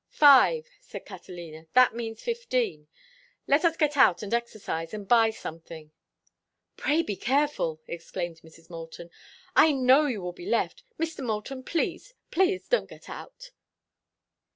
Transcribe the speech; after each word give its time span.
"Five!" 0.15 0.67
said 0.79 1.05
Catalina. 1.05 1.67
"That 1.75 1.93
means 1.93 2.23
fifteen. 2.23 2.87
Let 3.45 3.63
us 3.63 3.77
get 3.77 3.95
out 3.95 4.23
and 4.23 4.33
exercise 4.33 4.95
and 4.95 5.07
buy 5.07 5.29
something." 5.29 5.91
"Pray 6.75 7.03
be 7.03 7.15
careful!" 7.15 7.83
exclaimed 7.85 8.41
Mrs. 8.41 8.67
Moulton. 8.67 9.11
"I 9.55 9.73
know 9.73 10.07
you 10.07 10.21
will 10.23 10.33
be 10.33 10.47
left. 10.47 10.81
Mr. 10.99 11.23
Moulton, 11.23 11.61
please—please 11.61 12.67
don't 12.67 12.89
get 12.89 13.11
out." 13.11 13.51